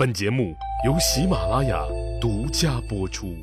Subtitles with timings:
[0.00, 0.56] 本节目
[0.86, 1.84] 由喜马拉雅
[2.18, 3.36] 独家播出。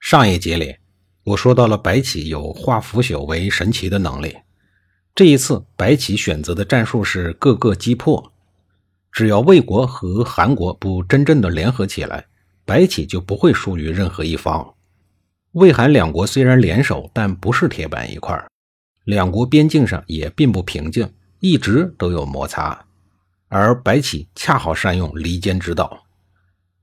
[0.00, 0.74] 上一节里，
[1.22, 4.36] 我说到了白起有化腐朽为神奇的能力。
[5.14, 8.32] 这一次，白起选择的战术是各个击破。
[9.12, 12.26] 只要魏国和韩国不真正的联合起来，
[12.64, 14.74] 白起就不会输于任何一方。
[15.52, 18.36] 魏韩两国虽然联手，但不是铁板一块
[19.04, 21.08] 两国边境上也并不平静，
[21.38, 22.87] 一直都有摩擦。
[23.48, 26.04] 而白起恰好善用离间之道，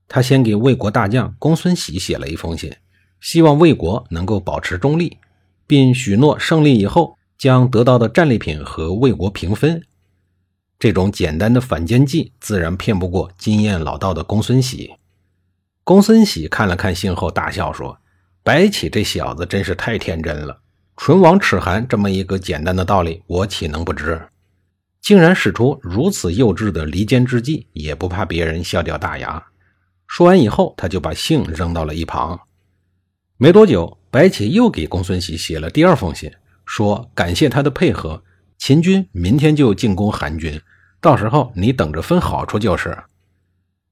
[0.08, 2.72] 他先给魏国大将公孙喜写了一封信，
[3.20, 5.18] 希望魏国能够保持中立，
[5.66, 9.82] 并许诺胜利以后将得到的战利品和魏国平分。
[10.78, 14.94] 这种简单的反间计，自然骗不过经验老道的公孙喜。
[15.84, 17.98] 公孙喜看了看信后，大笑说
[18.42, 20.60] ：“白起这小子真是太天真了，
[20.96, 24.28] 唇亡齿寒这么一个简单的道理，我岂能不知？
[25.06, 29.40] 竟然使出如此幼稚的离间之计，也不怕别人笑掉大牙。”
[30.08, 32.40] 说完以后，他就把信扔到了一旁。
[33.36, 36.28] 没多久，白起又给公孙喜写了第二封信，
[36.64, 38.20] 说感谢他的配合，
[38.58, 40.60] 秦军明天就进攻韩军，
[41.00, 42.98] 到时候你等着分好处就是。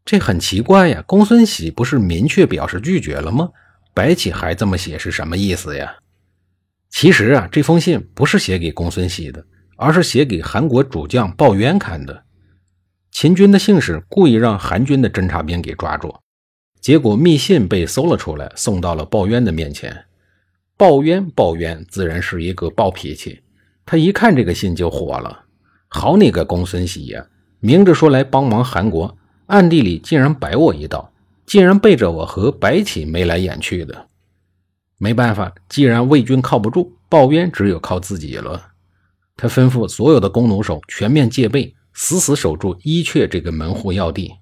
[0.05, 3.51] 这很奇怪呀，公孙喜不是明确表示拒绝了吗？
[3.95, 5.95] 白起还这么写是什么意思呀？
[6.91, 12.25] 其实啊，这封信不是写给公孙喜的，而是写给韩国主将鲍渊看的。
[13.11, 16.15] 秦军的信使故意让韩军的侦察兵给抓住，
[16.81, 20.05] 结果密信被搜了出来，送到了鲍渊的面前。
[20.77, 23.41] 鲍渊，鲍渊自然是一个暴脾气，
[23.87, 25.45] 他一看这个信就火了。
[25.87, 27.25] 好你个公孙喜呀，
[27.61, 29.17] 明着说来帮忙韩国。
[29.47, 31.13] 暗地里竟然摆我一道，
[31.47, 34.09] 竟然背着我和白起眉来眼去的。
[34.99, 38.73] 没办法，既然魏军靠不住，鲍渊只有靠自己了。
[39.37, 44.33] 他吩咐所有的弓弩手全面戒备，死死守住伊阙这个门户要地，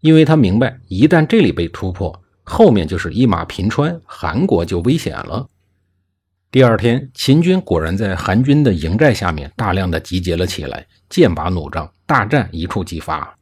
[0.00, 5.46] 因为他明白，一旦这里被突破，后面就是一马平川，韩国就危险了。
[6.50, 13.36] 第二天，秦军果然在韩军的营寨下面大量的集结了起来，剑拔弩张，大战一触即发。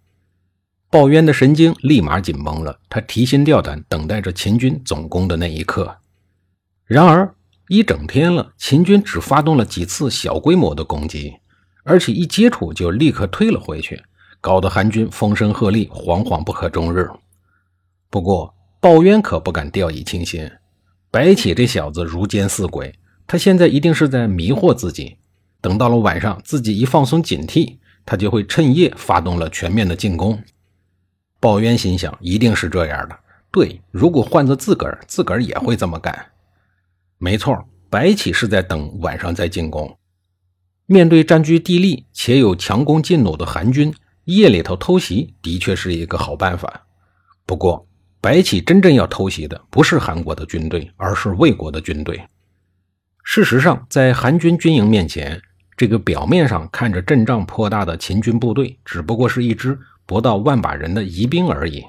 [0.91, 5.97] 鲍渊的神经立马紧绷了，他提心吊胆，等待着秦军总攻的那一刻。
[6.85, 7.35] 然而，
[7.69, 11.35] 一整天了，秦军只发动了几次小规模的攻击，
[11.85, 14.03] 而且一接触就立刻退了回去，
[14.41, 17.09] 搞得韩军风声鹤唳，惶惶不可终日。
[18.09, 20.51] 不过，鲍渊可不敢掉以轻心。
[21.11, 25.19] 白起这小子如奸似鬼，他现在一定是在迷惑自己。
[25.61, 27.77] 等到了晚上，自己一放松警惕，
[28.07, 30.43] 他就会趁夜发动了全面的进攻。
[31.39, 33.19] 鲍渊心想，一定是这样的。
[33.51, 36.27] 对，如果换做自个儿，自个儿也会这么干。
[37.19, 39.99] 没错，白起是在等晚上再进攻。
[40.87, 43.93] 面对占据地利且有强攻劲弩的韩军，
[44.25, 46.87] 夜里头偷袭的确是一个好办法。
[47.45, 47.87] 不过，
[48.21, 52.23] 白起真正要偷袭的不是韩国的军队，而是魏国的军队。
[53.23, 55.41] 事实上，在韩军军营面前，
[55.77, 59.79] 这个表面上看着阵仗颇大的秦军部队，只不过是一支。
[60.07, 61.85] 不到万把人的疑兵而已，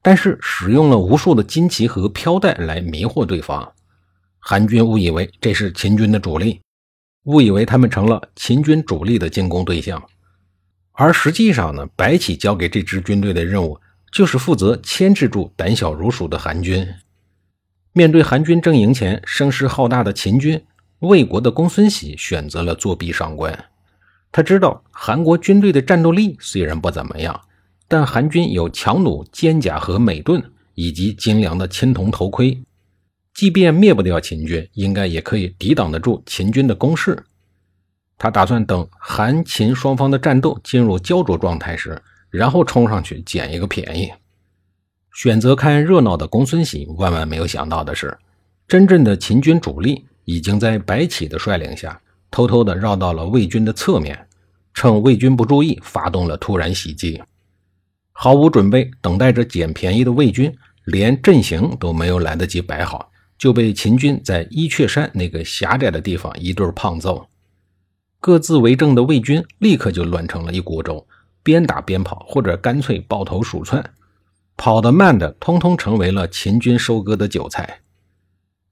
[0.00, 3.72] 但是使用了无数的旌旗和飘带来迷惑对方，
[4.48, 6.60] 韩军误以为这是秦军的主力，
[7.24, 10.00] 误以为他们成了秦军主力的进攻对象，
[10.92, 13.76] 而实际上呢，白起交给这支军队的任务
[14.12, 16.86] 就是负责牵制住胆小如鼠的韩军。
[17.92, 20.64] 面对韩军阵营前声势浩大的秦军，
[21.00, 23.64] 魏国的公孙喜选择了作壁上观。
[24.30, 27.40] 他知道韩国军队的战斗力虽然不怎么样，
[27.88, 30.40] 但韩军有强弩、坚甲和美盾，
[30.74, 32.56] 以及精良的青铜头盔，
[33.36, 37.22] 即便灭不掉秦军，应该也可以抵挡得住秦军的攻势。
[38.16, 44.10] 他打算等韩秦双方的战斗进入焦灼状态时，然后冲上去捡一个便宜。
[45.12, 48.16] 选择看热闹的公孙喜万万没有想到的是，
[48.66, 52.00] 真正的秦军主力已经在白起的率领下。
[52.30, 54.26] 偷偷地绕到了魏军的侧面，
[54.72, 57.22] 趁魏军不注意，发动了突然袭击。
[58.12, 60.56] 毫无准备，等待着捡便宜的魏军，
[60.86, 67.28] 连阵型都没有来得及摆好，就被秦军在伊阙山那个狭窄的地方一顿胖揍。
[68.18, 71.06] 各自为政的魏军立刻就乱成了一锅粥，
[71.42, 73.92] 边打边跑，或者干脆抱头鼠窜，
[74.56, 77.80] 跑得慢的通通成为了秦军收割的韭菜。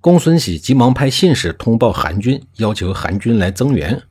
[0.01, 4.03] 公孙喜急忙派信使通报韩军，要求韩军来增援。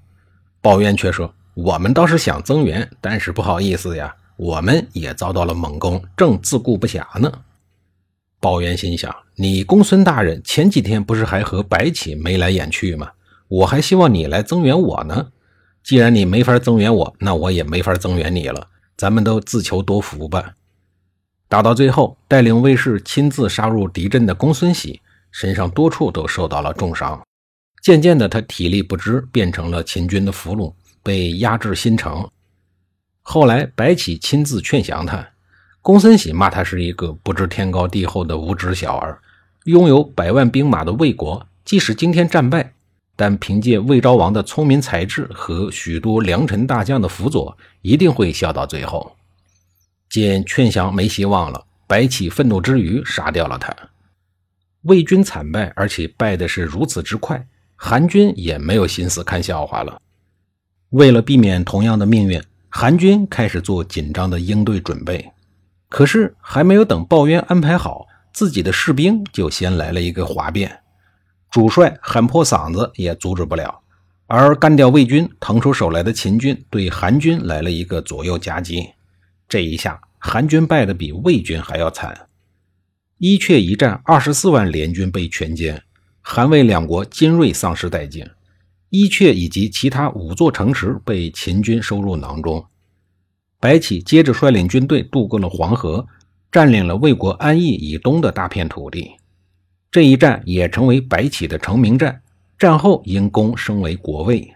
[0.61, 7.31] 鲍渊却说：“我们倒是想增援，但是不好意思呀，我们也遭到了猛攻，正自顾不暇呢。”
[8.43, 13.09] 鲍渊心想：“你公孙大人前几天不是还和白起眉来眼去吗？
[13.47, 15.29] 我还希望你来增援我呢。
[15.81, 18.67] 既然你没法增援我，那我也没法增援你了。
[18.97, 20.55] 咱们都自求多福吧。
[21.47, 24.99] 打到最后，带领卫士亲自杀入敌阵的公孙喜，
[25.31, 27.25] 身上多处都受到了重伤。
[27.81, 32.29] 渐渐的，他体力不支，变成了秦军的俘虏，被押至新城。
[33.21, 35.29] 后来，白起亲自劝降他，
[35.83, 39.19] 公孙喜骂他是一个不知天高地厚的无知小儿。
[39.65, 42.73] 拥有百万兵马的魏国，即使今天战败，
[43.17, 49.13] 但凭借魏昭王的聪明才智和许多良臣大将的辅佐，一定会笑到最后。
[50.09, 53.75] 见劝降没希望了，白起愤怒之余杀掉了他。
[54.83, 57.45] 魏军惨败，而且败的是如此之快，
[57.75, 60.01] 韩军也没有心思看笑话了。
[60.91, 65.29] 为了避免同样的命运，韩军开始做紧张的应对准备。
[65.93, 70.79] 可是还没有等鲍渊安排好，自己的士兵就先来了一个哗变，
[71.51, 73.81] 主帅喊破嗓子也阻止不了。
[74.25, 78.89] 而干掉魏军、腾出手来的秦军对韩军来了一个左右夹击。
[79.47, 82.27] 这一下，韩军败得比魏军还要惨。
[83.19, 85.79] 伊阙一战，二十四万联军被全歼，
[86.21, 88.27] 韩魏两国精锐丧失殆尽。
[88.89, 92.65] 伊阙以及其他五座城池被秦军收入囊中。
[93.63, 96.05] 白起接着率领军队渡过了黄河，
[96.51, 99.11] 占领了魏国安邑以东的大片土地。
[99.89, 102.21] 这一战也成为白起的成名战。
[102.59, 104.53] 战后因功升为国尉。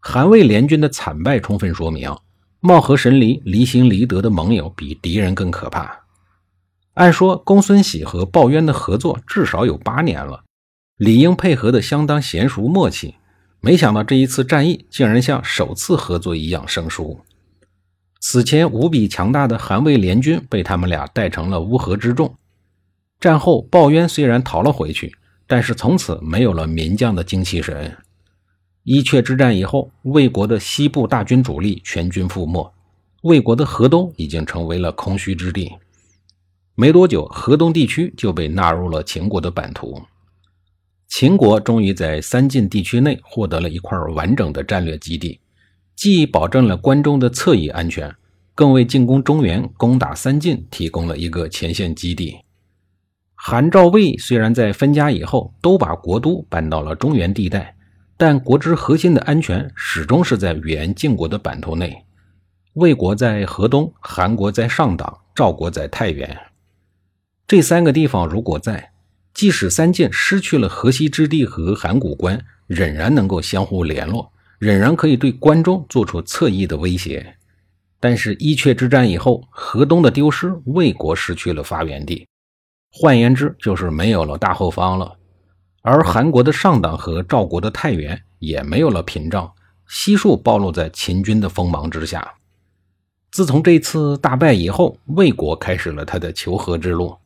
[0.00, 2.12] 韩魏联军的惨败，充分说明。
[2.58, 6.00] 貌合神离、离心离德的盟友比敌人更可怕。
[6.94, 10.42] 按说，公孙喜和鲍渊的合作至少有八年了，
[10.96, 13.14] 理应配合的相当娴熟默契。
[13.60, 17.20] 没想到这一次战役竟然像首次合作一样生疏。
[18.24, 22.32] 此前无比强大的韩魏联军被他们俩带成了乌合之众。
[23.18, 25.12] 战后，鲍渊虽然逃了回去，
[25.48, 27.96] 但是从此没有了名将的精气神。
[28.84, 32.72] 伊阙之战以后，魏国的西部大军主力全军覆没，
[33.22, 35.72] 魏国的河东已经成为了空虚之地。
[36.76, 40.00] 没多久，河东地区就被纳入了秦国的版图。
[41.08, 45.40] 秦国终于在三晋地区内获得了一块完整的战略基地，
[46.02, 48.12] 既保证了关中的侧翼安全，
[48.56, 52.38] 更为进攻中原、攻打三晋提供了一个前线基地。
[53.36, 57.76] 韩、赵、魏虽然在分家以后都把国都搬到了中原地带。
[58.16, 62.04] 但国之核心的安全始终是在原晋国的版图内，
[62.72, 66.36] 魏国在河东，韩国在上党，赵国在太原。
[67.46, 68.90] 这三个地方如果在，
[69.32, 74.31] 即使三晋失去了河西之地和函谷关，仍然能够相互联络，
[74.62, 77.34] 仍然可以对关中做出侧翼的威胁。
[77.98, 82.28] 但是伊阙之战以后，河东的丢失，魏国失去了发源地，
[82.92, 85.16] 换言之，就是没有了大后方了。
[85.82, 89.52] 而韩国的上党和赵国的太原也没有了屏障，
[89.88, 92.34] 悉数暴露在秦军的锋芒之下。
[93.32, 97.16] 自从这次大败以后，魏国开始了他的求和之路。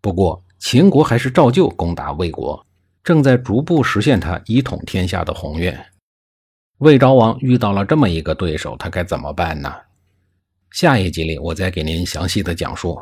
[0.00, 2.64] 不过，秦国还是照旧攻打魏国，
[3.02, 5.86] 正在逐步实现他一统天下的宏愿。
[6.82, 9.72] 魏昭王遇到了这么一个对手，他该怎么办呢？
[10.72, 13.00] 下一集里，我再给您详细的讲述。